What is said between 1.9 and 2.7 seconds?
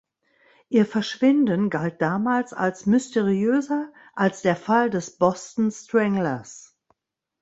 damals